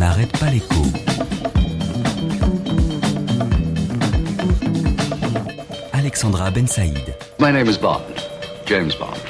[0.00, 0.82] n'arrête pas l'écho.
[5.92, 7.14] Alexandra Ben Saïd.
[7.38, 8.00] My name is Bond,
[8.64, 9.20] James Bond.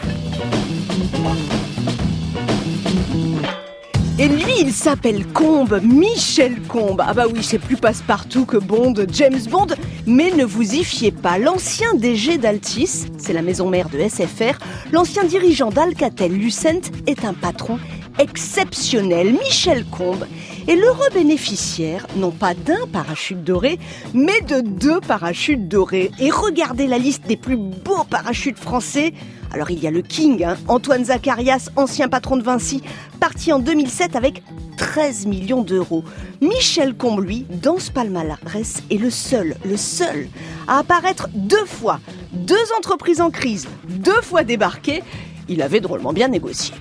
[4.20, 7.02] Et lui, il s'appelle Combe, Michel Combe.
[7.04, 9.68] Ah bah oui, c'est plus passe-partout que Bond, James Bond.
[10.06, 14.56] Mais ne vous y fiez pas, l'ancien DG d'Altis, c'est la maison mère de SFR,
[14.92, 17.80] l'ancien dirigeant d'Alcatel Lucent est un patron
[18.20, 20.26] exceptionnel, Michel Combe,
[20.68, 23.78] est l'heureux bénéficiaire, non pas d'un parachute doré,
[24.12, 26.10] mais de deux parachutes dorés.
[26.20, 29.14] Et regardez la liste des plus beaux parachutes français.
[29.52, 32.82] Alors il y a le King, hein, Antoine Zacharias, ancien patron de Vinci,
[33.20, 34.42] parti en 2007 avec
[34.76, 36.04] 13 millions d'euros.
[36.42, 40.28] Michel Combe, lui, dans ce palmarès, est le seul, le seul
[40.68, 42.00] à apparaître deux fois.
[42.32, 45.02] Deux entreprises en crise, deux fois débarquées.
[45.48, 46.74] Il avait drôlement bien négocié.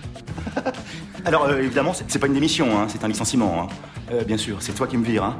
[1.26, 3.64] Alors, euh, évidemment, c'est pas une démission, hein, c'est un licenciement.
[3.64, 3.68] hein.
[4.12, 5.24] Euh, bien sûr, c'est toi qui me vire.
[5.24, 5.38] Hein.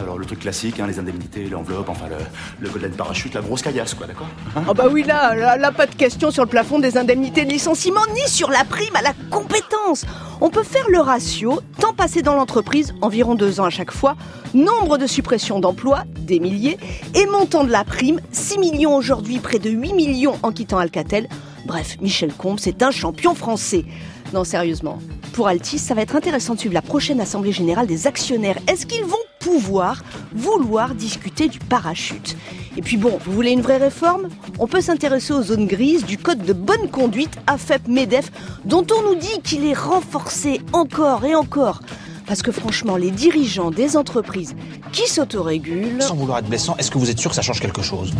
[0.00, 2.16] Alors, le truc classique, les indemnités, l'enveloppe, enfin, le,
[2.64, 5.94] le golden parachute, la grosse caillasse, quoi, d'accord Ah bah oui, là, là, pas de
[5.94, 10.04] question sur le plafond des indemnités de licenciement, ni sur la prime à la compétence.
[10.40, 14.16] On peut faire le ratio, temps passé dans l'entreprise, environ deux ans à chaque fois,
[14.54, 16.78] nombre de suppressions d'emplois, des milliers,
[17.14, 21.28] et montant de la prime, 6 millions aujourd'hui, près de 8 millions en quittant Alcatel.
[21.64, 23.84] Bref, Michel Combe, c'est un champion français.
[24.32, 24.98] Non, sérieusement,
[25.32, 28.58] pour Altis, ça va être intéressant de suivre la prochaine Assemblée Générale des actionnaires.
[28.68, 30.02] Est-ce qu'ils vont pouvoir,
[30.34, 32.36] vouloir discuter du parachute?
[32.76, 34.28] Et puis bon, vous voulez une vraie réforme?
[34.58, 38.30] On peut s'intéresser aux zones grises du code de bonne conduite AFEP-MEDEF,
[38.64, 41.80] dont on nous dit qu'il est renforcé encore et encore.
[42.26, 44.56] Parce que franchement, les dirigeants des entreprises
[44.90, 46.02] qui s'autorégulent...
[46.02, 48.12] Sans vouloir être blessant, est-ce que vous êtes sûr que ça change quelque chose?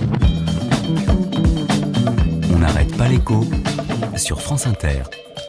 [2.54, 3.44] On n'arrête pas l'écho
[4.16, 5.02] sur France Inter.